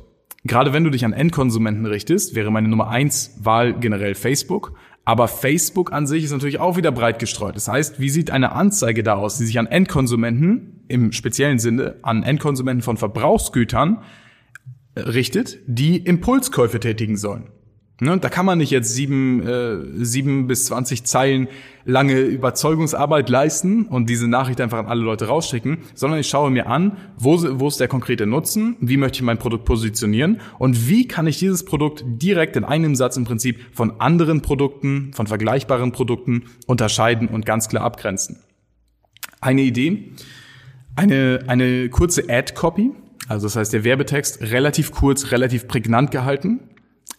gerade 0.44 0.74
wenn 0.74 0.84
du 0.84 0.90
dich 0.90 1.06
an 1.06 1.14
Endkonsumenten 1.14 1.86
richtest, 1.86 2.34
wäre 2.34 2.50
meine 2.50 2.68
Nummer 2.68 2.88
eins 2.88 3.34
Wahl 3.40 3.72
generell 3.72 4.14
Facebook. 4.14 4.74
Aber 5.04 5.26
Facebook 5.26 5.92
an 5.92 6.06
sich 6.06 6.22
ist 6.22 6.32
natürlich 6.32 6.60
auch 6.60 6.76
wieder 6.76 6.92
breit 6.92 7.18
gestreut. 7.18 7.56
Das 7.56 7.66
heißt, 7.66 7.98
wie 7.98 8.10
sieht 8.10 8.30
eine 8.30 8.52
Anzeige 8.52 9.02
da 9.02 9.14
aus, 9.14 9.38
die 9.38 9.46
sich 9.46 9.58
an 9.58 9.66
Endkonsumenten, 9.66 10.84
im 10.88 11.12
speziellen 11.12 11.58
Sinne 11.58 11.96
an 12.02 12.22
Endkonsumenten 12.22 12.82
von 12.82 12.98
Verbrauchsgütern 12.98 14.02
richtet, 14.96 15.58
die 15.66 15.96
Impulskäufe 15.98 16.80
tätigen 16.80 17.16
sollen. 17.16 17.48
Ne, 18.00 18.18
da 18.18 18.28
kann 18.30 18.46
man 18.46 18.58
nicht 18.58 18.70
jetzt 18.70 18.92
sieben, 18.94 19.46
äh, 19.46 19.76
sieben 20.04 20.48
bis 20.48 20.64
zwanzig 20.64 21.04
Zeilen 21.04 21.46
lange 21.84 22.18
Überzeugungsarbeit 22.18 23.28
leisten 23.28 23.86
und 23.86 24.10
diese 24.10 24.26
Nachricht 24.26 24.60
einfach 24.60 24.78
an 24.78 24.86
alle 24.86 25.02
Leute 25.02 25.26
rausschicken, 25.26 25.78
sondern 25.94 26.18
ich 26.18 26.26
schaue 26.26 26.50
mir 26.50 26.66
an, 26.66 26.96
wo, 27.16 27.38
wo 27.60 27.68
ist 27.68 27.78
der 27.78 27.86
konkrete 27.86 28.26
Nutzen, 28.26 28.76
wie 28.80 28.96
möchte 28.96 29.18
ich 29.18 29.22
mein 29.22 29.38
Produkt 29.38 29.66
positionieren 29.66 30.40
und 30.58 30.88
wie 30.88 31.06
kann 31.06 31.28
ich 31.28 31.38
dieses 31.38 31.64
Produkt 31.64 32.02
direkt 32.04 32.56
in 32.56 32.64
einem 32.64 32.96
Satz 32.96 33.16
im 33.16 33.24
Prinzip 33.24 33.60
von 33.72 34.00
anderen 34.00 34.42
Produkten, 34.42 35.12
von 35.12 35.28
vergleichbaren 35.28 35.92
Produkten 35.92 36.46
unterscheiden 36.66 37.28
und 37.28 37.46
ganz 37.46 37.68
klar 37.68 37.84
abgrenzen. 37.84 38.40
Eine 39.40 39.62
Idee, 39.62 40.10
eine, 40.96 41.44
eine 41.46 41.88
kurze 41.88 42.24
Ad-Copy, 42.28 42.90
also 43.32 43.46
das 43.46 43.56
heißt, 43.56 43.72
der 43.72 43.82
Werbetext 43.82 44.42
relativ 44.42 44.92
kurz, 44.92 45.32
relativ 45.32 45.66
prägnant 45.66 46.10
gehalten. 46.10 46.60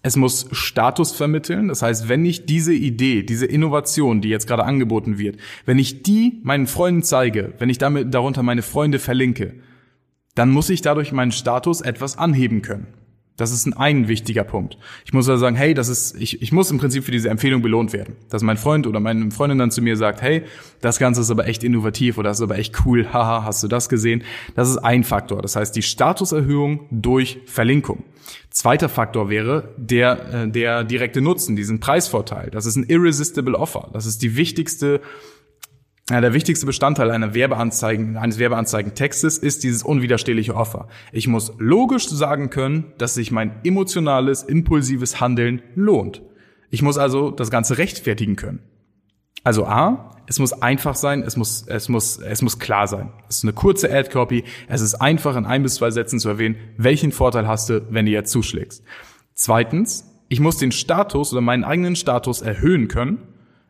Es 0.03 0.15
muss 0.15 0.48
Status 0.51 1.12
vermitteln. 1.12 1.70
Das 1.70 1.82
heißt, 1.82 2.08
wenn 2.08 2.24
ich 2.24 2.46
diese 2.46 2.74
Idee, 2.74 3.24
diese 3.24 3.48
Innovation, 3.48 4.22
die 4.22 4.29
jetzt 4.29 4.48
gerade 4.48 4.63
angeboten 4.63 5.17
wird, 5.17 5.38
wenn 5.65 5.79
ich 5.79 6.03
die 6.03 6.39
meinen 6.43 6.67
Freunden 6.67 7.01
zeige, 7.01 7.53
wenn 7.58 7.70
ich 7.70 7.79
damit 7.79 8.13
darunter 8.13 8.43
meine 8.43 8.62
Freunde 8.62 9.00
verlinke, 9.00 9.55
dann 10.36 10.51
muss 10.51 10.70
ich 10.70 10.82
dadurch 10.82 11.12
meinen 11.12 11.32
Status 11.32 11.82
etwas 11.82 12.17
anheben 12.17 12.62
können. 12.62 12.88
Das 13.36 13.52
ist 13.52 13.66
ein, 13.66 13.74
ein 13.74 14.08
wichtiger 14.08 14.44
Punkt. 14.44 14.78
Ich 15.06 15.13
muss 15.13 15.28
also 15.28 15.42
sagen, 15.42 15.56
hey, 15.56 15.74
das 15.74 15.90
ist, 15.90 16.16
ich, 16.20 16.42
ich 16.42 16.52
muss 16.52 16.70
im 16.70 16.78
Prinzip 16.78 17.04
für 17.04 17.12
diese 17.12 17.30
Empfehlung 17.30 17.63
belohnt 17.63 17.92
werden. 17.92 18.16
Dass 18.30 18.44
mein 18.44 18.58
Freund 18.58 18.86
oder 18.86 19.00
meine 19.00 19.32
Freundin 19.32 19.58
dann 19.58 19.72
zu 19.72 19.82
mir 19.82 19.98
sagt, 19.98 20.22
hey, 20.22 20.44
das 20.82 21.00
Ganze 21.00 21.22
ist 21.22 21.32
aber 21.32 21.48
echt 21.48 21.63
innovativ 21.63 22.20
oder 22.20 22.30
das 22.30 22.40
ist 22.40 22.44
aber 22.44 22.60
echt 22.60 22.86
cool, 22.86 23.08
haha, 23.12 23.44
hast 23.44 23.63
du 23.63 23.68
das 23.68 23.90
gesehen? 23.90 24.24
Das 24.56 24.70
ist 24.70 24.78
ein 24.78 25.04
Faktor. 25.04 25.42
Das 25.42 25.56
heißt, 25.56 25.75
die 25.75 25.82
Statuserhöhung 25.82 26.88
durch 26.92 27.40
Verlinkung. 27.48 28.04
Zweiter 28.52 28.88
Faktor 28.88 29.30
wäre 29.30 29.74
der, 29.78 30.34
äh, 30.34 30.48
der 30.48 30.84
direkte 30.84 31.22
Nutzen, 31.22 31.56
diesen 31.56 31.80
Preisvorteil. 31.80 32.52
Das 32.52 32.68
ist 32.68 32.75
ein 32.75 32.84
irresistible 32.84 33.56
Offer. 33.56 33.90
Das 33.94 34.06
ist 34.06 34.22
die 34.22 34.36
wichtigste 34.36 35.02
Ja, 36.13 36.22
der 36.22 36.36
wichtigste 36.36 36.67
Bestandteil 36.67 37.10
einer 37.10 37.34
Werbeanzeigen, 37.34 38.17
eines 38.17 38.38
Werbeanzeigentextes 38.38 39.39
ist 39.39 39.63
dieses 39.63 39.82
unwiderstehliche 39.82 40.53
Offer. 40.53 40.88
Ich 41.12 41.27
muss 41.27 41.53
logisch 41.58 42.08
sagen 42.08 42.51
können, 42.51 42.93
dass 43.00 43.15
sich 43.15 43.32
mein 43.32 43.55
emotionales, 43.63 44.43
impulsives 44.43 45.20
Handeln 45.20 45.63
lohnt. 45.74 46.22
Ich 46.70 46.84
muss 46.84 47.00
also 47.00 47.32
das 47.32 47.50
Ganze 47.50 47.79
rechtfertigen 47.79 48.36
können. 48.36 48.60
Also 49.43 49.65
A, 49.65 50.12
es 50.27 50.38
muss 50.38 50.53
einfach 50.53 50.93
sein, 50.93 51.24
es 51.24 51.36
muss, 51.36 51.65
es 51.65 51.89
muss, 51.89 52.20
es 52.20 52.43
muss 52.43 52.60
klar 52.60 52.88
sein. 52.88 53.12
Es 53.27 53.38
ist 53.38 53.46
eine 53.46 53.53
kurze 53.53 53.91
Ad-Copy. 53.91 54.43
Es 54.67 54.82
ist 54.82 54.93
einfach 54.93 55.36
in 55.36 55.48
ein 55.48 55.63
bis 55.63 55.74
zwei 55.74 55.89
Sätzen 55.89 56.20
zu 56.20 56.29
erwähnen, 56.29 56.58
welchen 56.77 57.12
Vorteil 57.12 57.48
hast 57.48 57.72
du, 57.72 57.88
wenn 57.89 58.05
du 58.05 58.12
jetzt 58.12 58.32
zuschlägst. 58.32 58.84
Zweitens, 59.34 60.08
ich 60.29 60.39
muss 60.39 60.58
den 60.58 60.72
Status 60.72 61.32
oder 61.32 61.41
meinen 61.41 61.63
eigenen 61.63 61.96
Status 61.96 62.43
erhöhen 62.43 62.88
können, 62.88 63.17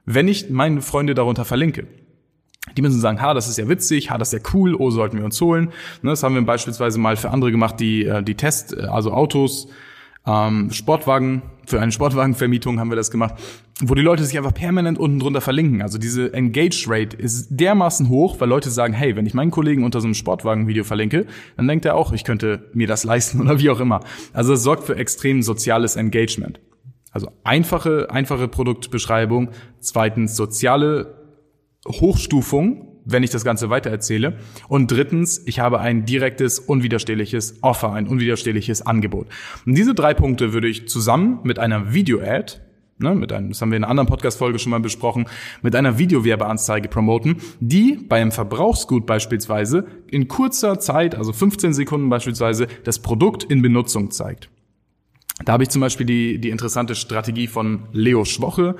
wenn 0.03 0.27
ich 0.27 0.49
meine 0.49 0.81
Freunde 0.81 1.15
darunter 1.15 1.45
verlinke. 1.45 1.87
Die 2.77 2.81
müssen 2.81 2.99
sagen, 2.99 3.21
ha, 3.21 3.33
das 3.33 3.47
ist 3.47 3.57
ja 3.57 3.67
witzig, 3.67 4.09
ha, 4.09 4.17
das 4.17 4.33
ist 4.33 4.43
ja 4.43 4.49
cool, 4.53 4.75
oh, 4.75 4.89
sollten 4.89 5.17
wir 5.17 5.25
uns 5.25 5.39
holen. 5.41 5.69
Ne, 6.01 6.11
das 6.11 6.23
haben 6.23 6.35
wir 6.35 6.41
beispielsweise 6.41 6.97
mal 6.99 7.17
für 7.17 7.29
andere 7.29 7.51
gemacht, 7.51 7.79
die 7.79 8.05
äh, 8.05 8.23
die 8.23 8.35
Test, 8.35 8.73
äh, 8.73 8.83
also 8.83 9.11
Autos, 9.11 9.67
ähm, 10.25 10.71
Sportwagen, 10.71 11.41
für 11.65 11.79
eine 11.79 11.91
Sportwagenvermietung 11.91 12.79
haben 12.79 12.89
wir 12.91 12.95
das 12.95 13.11
gemacht, 13.11 13.35
wo 13.81 13.95
die 13.95 14.01
Leute 14.01 14.23
sich 14.23 14.37
einfach 14.37 14.53
permanent 14.53 14.97
unten 14.97 15.19
drunter 15.19 15.41
verlinken. 15.41 15.81
Also 15.81 15.97
diese 15.97 16.33
Engage 16.33 16.85
Rate 16.87 17.15
ist 17.15 17.47
dermaßen 17.51 18.09
hoch, 18.09 18.39
weil 18.39 18.49
Leute 18.49 18.69
sagen, 18.69 18.93
hey, 18.93 19.15
wenn 19.15 19.25
ich 19.25 19.33
meinen 19.33 19.51
Kollegen 19.51 19.83
unter 19.83 20.01
so 20.01 20.07
einem 20.07 20.13
Sportwagenvideo 20.13 20.83
verlinke, 20.83 21.25
dann 21.55 21.67
denkt 21.67 21.85
er 21.85 21.95
auch, 21.95 22.11
ich 22.11 22.23
könnte 22.23 22.69
mir 22.73 22.87
das 22.87 23.03
leisten 23.03 23.41
oder 23.41 23.59
wie 23.59 23.69
auch 23.69 23.79
immer. 23.79 24.01
Also 24.33 24.53
es 24.53 24.63
sorgt 24.63 24.83
für 24.83 24.97
extrem 24.97 25.41
soziales 25.41 25.95
Engagement. 25.95 26.59
Also 27.11 27.29
einfache, 27.43 28.09
einfache 28.09 28.47
Produktbeschreibung. 28.47 29.49
Zweitens 29.79 30.35
soziale 30.35 31.22
Hochstufung, 31.87 32.87
wenn 33.05 33.23
ich 33.23 33.29
das 33.29 33.43
Ganze 33.43 33.69
weitererzähle. 33.69 34.37
Und 34.67 34.91
drittens, 34.91 35.41
ich 35.45 35.59
habe 35.59 35.79
ein 35.79 36.05
direktes, 36.05 36.59
unwiderstehliches 36.59 37.59
Offer, 37.61 37.93
ein 37.93 38.07
unwiderstehliches 38.07 38.81
Angebot. 38.85 39.27
Und 39.65 39.75
diese 39.75 39.93
drei 39.93 40.13
Punkte 40.13 40.53
würde 40.53 40.67
ich 40.67 40.87
zusammen 40.87 41.39
mit 41.43 41.59
einer 41.59 41.93
Video-Ad, 41.93 42.59
ne, 42.99 43.15
mit 43.15 43.33
einem, 43.33 43.49
das 43.49 43.61
haben 43.61 43.71
wir 43.71 43.77
in 43.77 43.83
einer 43.83 43.91
anderen 43.91 44.07
Podcast-Folge 44.07 44.59
schon 44.59 44.69
mal 44.69 44.79
besprochen, 44.79 45.25
mit 45.61 45.75
einer 45.75 45.97
Videowerbeanzeige 45.97 46.87
promoten, 46.87 47.37
die 47.59 47.95
bei 47.95 48.21
einem 48.21 48.31
Verbrauchsgut 48.31 49.05
beispielsweise 49.05 49.85
in 50.09 50.27
kurzer 50.27 50.79
Zeit, 50.79 51.15
also 51.15 51.33
15 51.33 51.73
Sekunden 51.73 52.09
beispielsweise, 52.09 52.67
das 52.83 52.99
Produkt 52.99 53.43
in 53.43 53.61
Benutzung 53.61 54.11
zeigt. 54.11 54.49
Da 55.43 55.53
habe 55.53 55.63
ich 55.63 55.69
zum 55.69 55.81
Beispiel 55.81 56.05
die, 56.05 56.39
die 56.39 56.49
interessante 56.51 56.95
Strategie 56.95 57.47
von 57.47 57.87
Leo 57.91 58.23
Schwoche, 58.23 58.75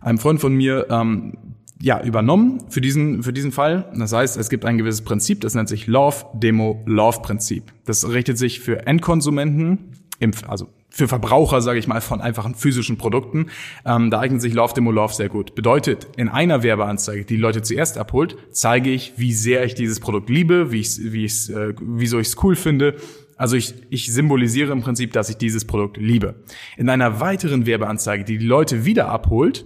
einem 0.00 0.18
Freund 0.18 0.40
von 0.40 0.54
mir, 0.54 0.86
ähm, 0.90 1.34
ja, 1.82 2.02
übernommen 2.02 2.62
für 2.68 2.80
diesen, 2.80 3.22
für 3.22 3.32
diesen 3.32 3.52
Fall. 3.52 3.90
Das 3.96 4.12
heißt, 4.12 4.36
es 4.36 4.50
gibt 4.50 4.64
ein 4.64 4.78
gewisses 4.78 5.02
Prinzip, 5.02 5.40
das 5.40 5.54
nennt 5.54 5.68
sich 5.68 5.86
Love, 5.86 6.26
Demo, 6.34 6.82
Love 6.86 7.20
Prinzip. 7.22 7.72
Das 7.86 8.08
richtet 8.08 8.38
sich 8.38 8.60
für 8.60 8.86
Endkonsumenten, 8.86 9.96
im, 10.18 10.32
also 10.46 10.68
für 10.90 11.08
Verbraucher, 11.08 11.62
sage 11.62 11.78
ich 11.78 11.86
mal, 11.86 12.00
von 12.00 12.20
einfachen 12.20 12.54
physischen 12.54 12.98
Produkten. 12.98 13.46
Ähm, 13.86 14.10
da 14.10 14.20
eignet 14.20 14.42
sich 14.42 14.52
Love, 14.52 14.74
Demo, 14.74 14.90
Love 14.90 15.14
sehr 15.14 15.28
gut. 15.28 15.54
Bedeutet, 15.54 16.08
in 16.16 16.28
einer 16.28 16.62
Werbeanzeige, 16.62 17.24
die, 17.24 17.36
die 17.36 17.40
Leute 17.40 17.62
zuerst 17.62 17.96
abholt, 17.96 18.36
zeige 18.50 18.90
ich, 18.90 19.14
wie 19.16 19.32
sehr 19.32 19.64
ich 19.64 19.74
dieses 19.74 20.00
Produkt 20.00 20.28
liebe, 20.28 20.72
wie 20.72 20.80
ich 20.80 20.98
wie 21.00 21.24
ich's, 21.24 21.48
äh, 21.48 21.74
wieso 21.80 22.18
ich 22.18 22.28
es 22.28 22.42
cool 22.42 22.56
finde, 22.56 22.96
also 23.40 23.56
ich, 23.56 23.72
ich 23.88 24.12
symbolisiere 24.12 24.70
im 24.70 24.82
Prinzip, 24.82 25.14
dass 25.14 25.30
ich 25.30 25.38
dieses 25.38 25.64
Produkt 25.64 25.96
liebe. 25.96 26.34
In 26.76 26.90
einer 26.90 27.20
weiteren 27.20 27.64
Werbeanzeige, 27.64 28.22
die 28.22 28.36
die 28.36 28.44
Leute 28.44 28.84
wieder 28.84 29.08
abholt, 29.08 29.64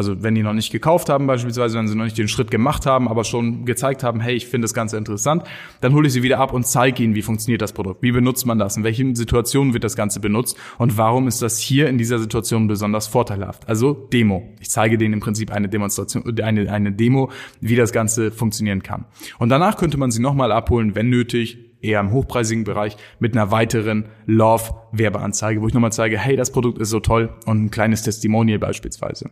also 0.00 0.22
wenn 0.22 0.34
die 0.34 0.42
noch 0.42 0.54
nicht 0.54 0.72
gekauft 0.72 1.10
haben 1.10 1.26
beispielsweise, 1.26 1.76
wenn 1.76 1.86
sie 1.86 1.94
noch 1.94 2.04
nicht 2.04 2.16
den 2.16 2.26
Schritt 2.26 2.50
gemacht 2.50 2.86
haben, 2.86 3.06
aber 3.06 3.22
schon 3.22 3.66
gezeigt 3.66 4.02
haben, 4.02 4.18
hey, 4.20 4.34
ich 4.34 4.46
finde 4.46 4.64
das 4.64 4.72
Ganze 4.72 4.96
interessant, 4.96 5.42
dann 5.82 5.92
hole 5.92 6.06
ich 6.06 6.14
sie 6.14 6.22
wieder 6.22 6.38
ab 6.38 6.54
und 6.54 6.66
zeige 6.66 7.02
ihnen, 7.02 7.14
wie 7.14 7.20
funktioniert 7.20 7.60
das 7.60 7.74
Produkt, 7.74 8.02
wie 8.02 8.10
benutzt 8.10 8.46
man 8.46 8.58
das, 8.58 8.78
in 8.78 8.82
welchen 8.82 9.14
Situationen 9.14 9.74
wird 9.74 9.84
das 9.84 9.96
Ganze 9.96 10.18
benutzt 10.18 10.56
und 10.78 10.96
warum 10.96 11.28
ist 11.28 11.42
das 11.42 11.58
hier 11.58 11.86
in 11.90 11.98
dieser 11.98 12.18
Situation 12.18 12.66
besonders 12.66 13.08
vorteilhaft. 13.08 13.68
Also 13.68 13.92
Demo. 13.92 14.48
Ich 14.58 14.70
zeige 14.70 14.96
denen 14.96 15.12
im 15.12 15.20
Prinzip 15.20 15.52
eine 15.52 15.68
Demonstration, 15.68 16.24
eine, 16.40 16.72
eine 16.72 16.92
Demo, 16.92 17.30
wie 17.60 17.76
das 17.76 17.92
Ganze 17.92 18.30
funktionieren 18.30 18.82
kann. 18.82 19.04
Und 19.38 19.50
danach 19.50 19.76
könnte 19.76 19.98
man 19.98 20.10
sie 20.10 20.22
nochmal 20.22 20.50
abholen, 20.50 20.94
wenn 20.94 21.10
nötig, 21.10 21.58
eher 21.82 22.00
im 22.00 22.12
hochpreisigen 22.12 22.64
Bereich 22.64 22.96
mit 23.18 23.36
einer 23.36 23.50
weiteren 23.50 24.06
Love-Werbeanzeige, 24.24 25.60
wo 25.60 25.66
ich 25.66 25.74
nochmal 25.74 25.92
zeige, 25.92 26.18
hey, 26.18 26.36
das 26.36 26.52
Produkt 26.52 26.78
ist 26.78 26.90
so 26.90 27.00
toll 27.00 27.34
und 27.44 27.64
ein 27.64 27.70
kleines 27.70 28.02
Testimonial 28.02 28.58
beispielsweise. 28.58 29.30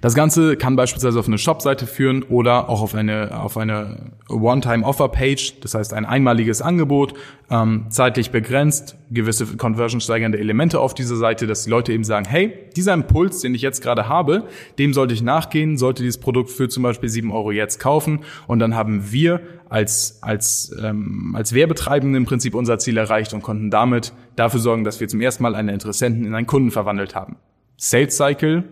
Das 0.00 0.14
Ganze 0.14 0.56
kann 0.56 0.76
beispielsweise 0.76 1.18
auf 1.18 1.26
eine 1.26 1.38
Shop-Seite 1.38 1.86
führen 1.86 2.22
oder 2.22 2.68
auch 2.68 2.82
auf 2.82 2.94
eine, 2.94 3.40
auf 3.40 3.56
eine 3.56 4.12
One-Time-Offer-Page, 4.28 5.60
das 5.60 5.74
heißt 5.74 5.94
ein 5.94 6.04
einmaliges 6.04 6.62
Angebot, 6.62 7.14
ähm, 7.50 7.86
zeitlich 7.90 8.30
begrenzt, 8.30 8.96
gewisse 9.10 9.46
conversion-steigernde 9.56 10.38
Elemente 10.38 10.80
auf 10.80 10.94
dieser 10.94 11.16
Seite, 11.16 11.46
dass 11.46 11.64
die 11.64 11.70
Leute 11.70 11.92
eben 11.92 12.04
sagen, 12.04 12.26
hey, 12.26 12.52
dieser 12.76 12.94
Impuls, 12.94 13.40
den 13.40 13.54
ich 13.54 13.62
jetzt 13.62 13.82
gerade 13.82 14.08
habe, 14.08 14.44
dem 14.78 14.94
sollte 14.94 15.14
ich 15.14 15.22
nachgehen, 15.22 15.76
sollte 15.76 16.02
dieses 16.02 16.18
Produkt 16.18 16.50
für 16.50 16.68
zum 16.68 16.82
Beispiel 16.82 17.08
sieben 17.08 17.32
Euro 17.32 17.50
jetzt 17.50 17.78
kaufen. 17.78 18.20
Und 18.46 18.58
dann 18.58 18.74
haben 18.74 19.12
wir 19.12 19.40
als, 19.68 20.18
als, 20.22 20.74
ähm, 20.82 21.34
als 21.36 21.52
Werbetreibende 21.52 22.16
im 22.16 22.24
Prinzip 22.24 22.54
unser 22.54 22.78
Ziel 22.78 22.96
erreicht 22.96 23.34
und 23.34 23.42
konnten 23.42 23.70
damit 23.70 24.12
dafür 24.36 24.60
sorgen, 24.60 24.84
dass 24.84 25.00
wir 25.00 25.08
zum 25.08 25.20
ersten 25.20 25.42
Mal 25.42 25.54
einen 25.54 25.68
Interessenten 25.68 26.24
in 26.24 26.34
einen 26.34 26.46
Kunden 26.46 26.70
verwandelt 26.70 27.14
haben. 27.14 27.36
Sales 27.76 28.16
Cycle 28.16 28.64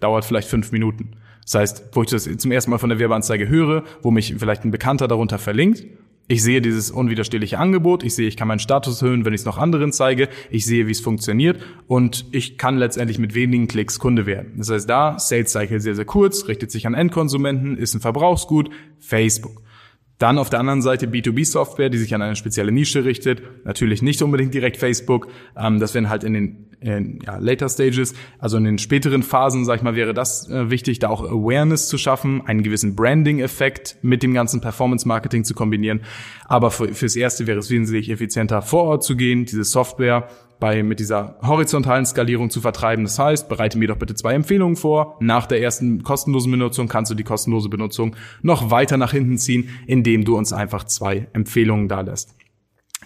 dauert 0.00 0.24
vielleicht 0.24 0.48
fünf 0.48 0.72
Minuten. 0.72 1.12
Das 1.44 1.54
heißt, 1.54 1.84
wo 1.92 2.02
ich 2.02 2.10
das 2.10 2.24
zum 2.24 2.52
ersten 2.52 2.70
Mal 2.70 2.78
von 2.78 2.90
der 2.90 2.98
Werbeanzeige 2.98 3.48
höre, 3.48 3.84
wo 4.02 4.10
mich 4.10 4.34
vielleicht 4.38 4.64
ein 4.64 4.70
Bekannter 4.70 5.08
darunter 5.08 5.38
verlinkt, 5.38 5.84
ich 6.30 6.44
sehe 6.44 6.60
dieses 6.62 6.92
unwiderstehliche 6.92 7.58
Angebot, 7.58 8.04
ich 8.04 8.14
sehe, 8.14 8.28
ich 8.28 8.36
kann 8.36 8.46
meinen 8.46 8.60
Status 8.60 9.02
erhöhen, 9.02 9.24
wenn 9.24 9.34
ich 9.34 9.40
es 9.40 9.46
noch 9.46 9.58
anderen 9.58 9.90
zeige, 9.90 10.28
ich 10.48 10.64
sehe, 10.64 10.86
wie 10.86 10.92
es 10.92 11.00
funktioniert 11.00 11.60
und 11.88 12.24
ich 12.30 12.56
kann 12.56 12.78
letztendlich 12.78 13.18
mit 13.18 13.34
wenigen 13.34 13.66
Klicks 13.66 13.98
Kunde 13.98 14.26
werden. 14.26 14.52
Das 14.56 14.70
heißt, 14.70 14.88
da 14.88 15.18
Sales 15.18 15.50
Cycle 15.50 15.80
sehr, 15.80 15.96
sehr 15.96 16.04
kurz, 16.04 16.46
richtet 16.46 16.70
sich 16.70 16.86
an 16.86 16.94
Endkonsumenten, 16.94 17.76
ist 17.76 17.94
ein 17.94 18.00
Verbrauchsgut, 18.00 18.70
Facebook. 19.00 19.60
Dann 20.20 20.38
auf 20.38 20.50
der 20.50 20.60
anderen 20.60 20.82
Seite 20.82 21.06
B2B-Software, 21.06 21.88
die 21.88 21.98
sich 21.98 22.14
an 22.14 22.20
eine 22.20 22.36
spezielle 22.36 22.70
Nische 22.70 23.04
richtet. 23.04 23.42
Natürlich 23.64 24.02
nicht 24.02 24.20
unbedingt 24.22 24.52
direkt 24.52 24.76
Facebook. 24.76 25.28
Ähm, 25.56 25.80
das 25.80 25.94
wären 25.94 26.10
halt 26.10 26.24
in 26.24 26.34
den 26.34 26.66
in, 26.80 27.18
ja, 27.26 27.36
later 27.36 27.68
Stages, 27.68 28.14
also 28.38 28.56
in 28.56 28.64
den 28.64 28.78
späteren 28.78 29.22
Phasen, 29.22 29.64
sag 29.64 29.76
ich 29.76 29.82
mal, 29.82 29.94
wäre 29.94 30.14
das 30.14 30.48
äh, 30.48 30.70
wichtig, 30.70 30.98
da 30.98 31.08
auch 31.08 31.22
Awareness 31.22 31.88
zu 31.88 31.98
schaffen, 31.98 32.42
einen 32.46 32.62
gewissen 32.62 32.96
Branding-Effekt 32.96 33.98
mit 34.02 34.22
dem 34.22 34.32
ganzen 34.32 34.60
Performance-Marketing 34.60 35.44
zu 35.44 35.54
kombinieren. 35.54 36.00
Aber 36.46 36.70
für, 36.70 36.94
fürs 36.94 37.16
Erste 37.16 37.46
wäre 37.46 37.58
es 37.58 37.70
wesentlich 37.70 38.10
effizienter, 38.10 38.62
vor 38.62 38.84
Ort 38.84 39.04
zu 39.04 39.16
gehen, 39.16 39.44
diese 39.44 39.64
Software 39.64 40.28
bei, 40.60 40.82
mit 40.82 41.00
dieser 41.00 41.38
horizontalen 41.42 42.06
Skalierung 42.06 42.50
zu 42.50 42.60
vertreiben. 42.60 43.04
Das 43.04 43.18
heißt, 43.18 43.48
bereite 43.48 43.78
mir 43.78 43.88
doch 43.88 43.96
bitte 43.96 44.14
zwei 44.14 44.34
Empfehlungen 44.34 44.76
vor. 44.76 45.16
Nach 45.20 45.46
der 45.46 45.62
ersten 45.62 46.02
kostenlosen 46.02 46.52
Benutzung 46.52 46.86
kannst 46.86 47.10
du 47.10 47.14
die 47.14 47.24
kostenlose 47.24 47.68
Benutzung 47.68 48.14
noch 48.42 48.70
weiter 48.70 48.96
nach 48.96 49.12
hinten 49.12 49.38
ziehen, 49.38 49.70
indem 49.86 50.24
du 50.24 50.36
uns 50.36 50.52
einfach 50.52 50.84
zwei 50.84 51.28
Empfehlungen 51.32 51.88
da 51.88 52.02
lässt. 52.02 52.34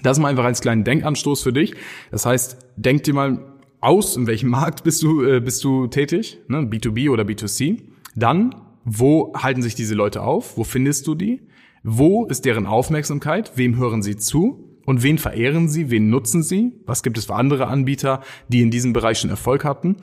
Das 0.02 0.18
ist 0.18 0.22
mal 0.22 0.28
einfach 0.28 0.44
als 0.44 0.60
kleinen 0.60 0.84
Denkanstoß 0.84 1.42
für 1.42 1.52
dich. 1.52 1.74
Das 2.10 2.26
heißt, 2.26 2.58
denk 2.76 3.04
dir 3.04 3.14
mal 3.14 3.54
aus, 3.80 4.16
in 4.16 4.26
welchem 4.26 4.50
Markt 4.50 4.82
bist 4.82 5.02
du, 5.02 5.24
äh, 5.24 5.40
bist 5.40 5.62
du 5.62 5.86
tätig, 5.86 6.40
ne? 6.48 6.58
B2B 6.58 7.10
oder 7.10 7.22
B2C. 7.22 7.82
Dann, 8.16 8.54
wo 8.84 9.32
halten 9.34 9.62
sich 9.62 9.74
diese 9.74 9.94
Leute 9.94 10.22
auf? 10.22 10.56
Wo 10.56 10.64
findest 10.64 11.06
du 11.06 11.14
die? 11.14 11.42
Wo 11.82 12.24
ist 12.26 12.44
deren 12.44 12.66
Aufmerksamkeit? 12.66 13.52
Wem 13.56 13.76
hören 13.76 14.02
sie 14.02 14.16
zu? 14.16 14.63
Und 14.84 15.02
wen 15.02 15.18
verehren 15.18 15.68
sie? 15.68 15.90
Wen 15.90 16.10
nutzen 16.10 16.42
sie? 16.42 16.72
Was 16.86 17.02
gibt 17.02 17.18
es 17.18 17.26
für 17.26 17.34
andere 17.34 17.66
Anbieter, 17.66 18.22
die 18.48 18.60
in 18.60 18.70
diesem 18.70 18.92
Bereich 18.92 19.18
schon 19.18 19.30
Erfolg 19.30 19.64
hatten? 19.64 19.96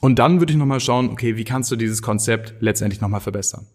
Und 0.00 0.18
dann 0.18 0.40
würde 0.40 0.52
ich 0.52 0.58
nochmal 0.58 0.80
schauen, 0.80 1.08
okay, 1.08 1.36
wie 1.36 1.44
kannst 1.44 1.70
du 1.70 1.76
dieses 1.76 2.02
Konzept 2.02 2.54
letztendlich 2.60 3.00
nochmal 3.00 3.20
verbessern? 3.20 3.66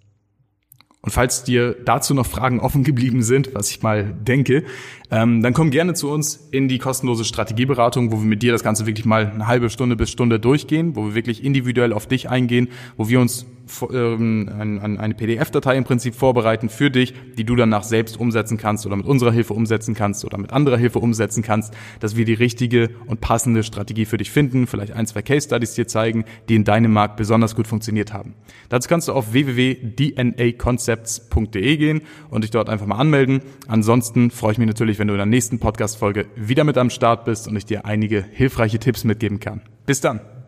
Und 1.01 1.11
falls 1.11 1.43
dir 1.43 1.77
dazu 1.85 2.13
noch 2.13 2.25
Fragen 2.25 2.59
offen 2.59 2.83
geblieben 2.83 3.23
sind, 3.23 3.55
was 3.55 3.71
ich 3.71 3.81
mal 3.81 4.03
denke, 4.03 4.65
ähm, 5.11 5.41
dann 5.41 5.53
komm 5.53 5.71
gerne 5.71 5.93
zu 5.93 6.11
uns 6.11 6.49
in 6.51 6.67
die 6.67 6.77
kostenlose 6.77 7.23
Strategieberatung, 7.23 8.11
wo 8.11 8.17
wir 8.17 8.25
mit 8.25 8.43
dir 8.43 8.51
das 8.51 8.63
Ganze 8.63 8.85
wirklich 8.85 9.05
mal 9.05 9.27
eine 9.27 9.47
halbe 9.47 9.69
Stunde 9.69 9.95
bis 9.95 10.11
Stunde 10.11 10.41
durchgehen, 10.41 10.97
wo 10.97 11.05
wir 11.05 11.15
wirklich 11.15 11.43
individuell 11.43 11.93
auf 11.93 12.05
dich 12.05 12.29
eingehen, 12.29 12.67
wo 12.97 13.07
wir 13.07 13.21
uns 13.21 13.45
ähm, 13.91 14.97
eine 14.99 15.13
PDF-Datei 15.13 15.77
im 15.77 15.83
Prinzip 15.83 16.15
vorbereiten 16.15 16.69
für 16.69 16.91
dich, 16.91 17.13
die 17.37 17.43
du 17.43 17.55
danach 17.55 17.83
selbst 17.83 18.19
umsetzen 18.19 18.57
kannst 18.57 18.85
oder 18.85 18.95
mit 18.95 19.05
unserer 19.05 19.31
Hilfe 19.31 19.53
umsetzen 19.53 19.95
kannst 19.95 20.25
oder 20.25 20.37
mit 20.37 20.51
anderer 20.51 20.77
Hilfe 20.77 20.99
umsetzen 20.99 21.43
kannst, 21.43 21.73
dass 21.99 22.15
wir 22.15 22.25
die 22.25 22.33
richtige 22.33 22.89
und 23.07 23.21
passende 23.21 23.63
Strategie 23.63 24.05
für 24.05 24.17
dich 24.17 24.31
finden, 24.31 24.67
vielleicht 24.67 24.93
ein, 24.93 25.07
zwei 25.07 25.21
Case-Studies 25.21 25.73
dir 25.73 25.87
zeigen, 25.87 26.25
die 26.47 26.55
in 26.55 26.63
deinem 26.63 26.93
Markt 26.93 27.17
besonders 27.17 27.55
gut 27.55 27.67
funktioniert 27.67 28.13
haben. 28.13 28.35
Dazu 28.69 28.87
kannst 28.89 29.07
du 29.07 29.13
auf 29.13 29.33
www.dnaconcepts.de 29.33 31.77
gehen 31.77 32.01
und 32.29 32.43
dich 32.43 32.51
dort 32.51 32.69
einfach 32.69 32.85
mal 32.85 32.97
anmelden. 32.97 33.41
Ansonsten 33.67 34.29
freue 34.31 34.53
ich 34.53 34.57
mich 34.57 34.67
natürlich, 34.67 34.99
wenn 34.99 35.07
du 35.07 35.13
in 35.13 35.19
der 35.19 35.25
nächsten 35.25 35.59
Podcast-Folge 35.59 36.27
wieder 36.35 36.63
mit 36.63 36.77
am 36.77 36.89
Start 36.89 37.25
bist 37.25 37.47
und 37.47 37.55
ich 37.55 37.65
dir 37.65 37.85
einige 37.85 38.25
hilfreiche 38.31 38.79
Tipps 38.79 39.03
mitgeben 39.03 39.39
kann. 39.39 39.61
Bis 39.85 40.01
dann! 40.01 40.38